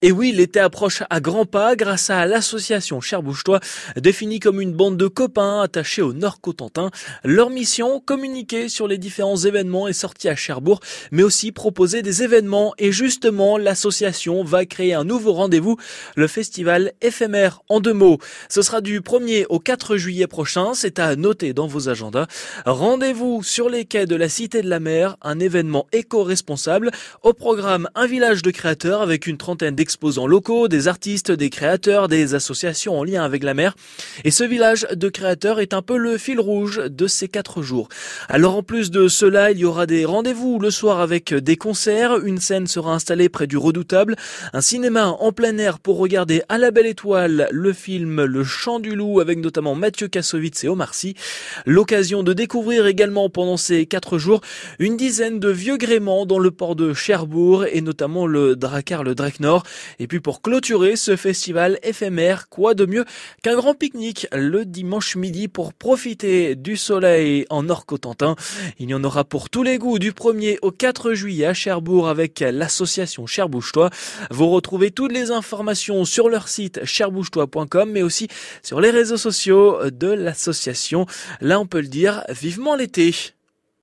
Et 0.00 0.12
oui, 0.12 0.30
l'été 0.30 0.60
approche 0.60 1.02
à 1.10 1.18
grands 1.18 1.44
pas 1.44 1.74
grâce 1.74 2.08
à 2.08 2.24
l'association 2.24 3.00
Cher 3.00 3.20
Bouge-toi, 3.20 3.58
définie 3.96 4.38
comme 4.38 4.60
une 4.60 4.72
bande 4.72 4.96
de 4.96 5.08
copains 5.08 5.60
attachés 5.60 6.02
au 6.02 6.12
Nord 6.12 6.40
Cotentin. 6.40 6.92
Leur 7.24 7.50
mission, 7.50 7.98
communiquer 7.98 8.68
sur 8.68 8.86
les 8.86 8.96
différents 8.96 9.38
événements 9.38 9.88
et 9.88 9.92
sorties 9.92 10.28
à 10.28 10.36
Cherbourg, 10.36 10.78
mais 11.10 11.24
aussi 11.24 11.50
proposer 11.50 12.02
des 12.02 12.22
événements. 12.22 12.74
Et 12.78 12.92
justement, 12.92 13.58
l'association 13.58 14.44
va 14.44 14.66
créer 14.66 14.94
un 14.94 15.02
nouveau 15.02 15.32
rendez-vous, 15.32 15.76
le 16.14 16.28
festival 16.28 16.92
éphémère 17.02 17.62
en 17.68 17.80
deux 17.80 17.92
mots. 17.92 18.18
Ce 18.48 18.62
sera 18.62 18.80
du 18.80 19.00
1er 19.00 19.46
au 19.48 19.58
4 19.58 19.96
juillet 19.96 20.28
prochain, 20.28 20.74
c'est 20.74 21.00
à 21.00 21.16
noter 21.16 21.54
dans 21.54 21.66
vos 21.66 21.88
agendas. 21.88 22.28
Rendez-vous 22.66 23.42
sur 23.42 23.68
les 23.68 23.84
quais 23.84 24.06
de 24.06 24.14
la 24.14 24.28
Cité 24.28 24.62
de 24.62 24.70
la 24.70 24.78
Mer, 24.78 25.16
un 25.22 25.40
événement 25.40 25.88
éco-responsable. 25.90 26.92
Au 27.24 27.32
programme, 27.32 27.88
un 27.96 28.06
village 28.06 28.42
de 28.42 28.52
créateurs 28.52 29.02
avec 29.02 29.26
une 29.26 29.38
trentaine 29.38 29.74
exposants 29.88 30.26
locaux, 30.26 30.68
des 30.68 30.86
artistes, 30.86 31.32
des 31.32 31.48
créateurs, 31.48 32.08
des 32.08 32.34
associations 32.34 32.98
en 32.98 33.04
lien 33.04 33.24
avec 33.24 33.42
la 33.42 33.54
mer. 33.54 33.74
Et 34.22 34.30
ce 34.30 34.44
village 34.44 34.86
de 34.94 35.08
créateurs 35.08 35.60
est 35.60 35.72
un 35.72 35.80
peu 35.80 35.96
le 35.96 36.18
fil 36.18 36.40
rouge 36.40 36.82
de 36.90 37.06
ces 37.06 37.26
quatre 37.26 37.62
jours. 37.62 37.88
Alors 38.28 38.54
en 38.54 38.62
plus 38.62 38.90
de 38.90 39.08
cela, 39.08 39.50
il 39.50 39.60
y 39.60 39.64
aura 39.64 39.86
des 39.86 40.04
rendez-vous 40.04 40.58
le 40.58 40.70
soir 40.70 41.00
avec 41.00 41.32
des 41.32 41.56
concerts, 41.56 42.18
une 42.22 42.36
scène 42.36 42.66
sera 42.66 42.92
installée 42.92 43.30
près 43.30 43.46
du 43.46 43.56
redoutable, 43.56 44.16
un 44.52 44.60
cinéma 44.60 45.06
en 45.06 45.32
plein 45.32 45.56
air 45.56 45.78
pour 45.78 45.96
regarder 45.96 46.42
à 46.50 46.58
la 46.58 46.70
belle 46.70 46.84
étoile 46.84 47.48
le 47.50 47.72
film 47.72 48.22
Le 48.24 48.44
Chant 48.44 48.80
du 48.80 48.94
Loup 48.94 49.20
avec 49.20 49.38
notamment 49.38 49.74
Mathieu 49.74 50.08
Kassovitz 50.08 50.64
et 50.64 50.68
Omar 50.68 50.92
Sy. 50.92 51.14
L'occasion 51.64 52.22
de 52.22 52.34
découvrir 52.34 52.86
également 52.86 53.30
pendant 53.30 53.56
ces 53.56 53.86
quatre 53.86 54.18
jours 54.18 54.42
une 54.78 54.98
dizaine 54.98 55.40
de 55.40 55.48
vieux 55.48 55.78
gréments 55.78 56.26
dans 56.26 56.38
le 56.38 56.50
port 56.50 56.76
de 56.76 56.92
Cherbourg 56.92 57.64
et 57.64 57.80
notamment 57.80 58.26
le 58.26 58.54
Dracar, 58.54 59.02
le 59.02 59.14
Nord. 59.40 59.62
Et 59.98 60.06
puis 60.06 60.20
pour 60.20 60.42
clôturer 60.42 60.96
ce 60.96 61.16
festival 61.16 61.78
éphémère, 61.82 62.48
quoi 62.48 62.74
de 62.74 62.86
mieux 62.86 63.04
qu'un 63.42 63.54
grand 63.54 63.74
pique-nique 63.74 64.26
le 64.32 64.64
dimanche 64.64 65.16
midi 65.16 65.48
pour 65.48 65.72
profiter 65.72 66.54
du 66.54 66.76
soleil 66.76 67.46
en 67.50 67.62
Nord-Cotentin. 67.62 68.36
Il 68.78 68.90
y 68.90 68.94
en 68.94 69.04
aura 69.04 69.24
pour 69.24 69.50
tous 69.50 69.62
les 69.62 69.78
goûts 69.78 69.98
du 69.98 70.12
1er 70.12 70.58
au 70.62 70.70
4 70.70 71.14
juillet 71.14 71.46
à 71.46 71.54
Cherbourg 71.54 72.08
avec 72.08 72.40
l'association 72.40 73.26
Cherbouche-toi. 73.26 73.90
Vous 74.30 74.48
retrouvez 74.48 74.90
toutes 74.90 75.12
les 75.12 75.30
informations 75.30 76.04
sur 76.04 76.28
leur 76.28 76.48
site 76.48 76.84
cherbouche-toi.com 76.84 77.90
mais 77.90 78.02
aussi 78.02 78.28
sur 78.62 78.80
les 78.80 78.90
réseaux 78.90 79.16
sociaux 79.16 79.90
de 79.90 80.08
l'association. 80.08 81.06
Là 81.40 81.60
on 81.60 81.66
peut 81.66 81.80
le 81.80 81.88
dire, 81.88 82.24
vivement 82.28 82.74
l'été. 82.74 83.14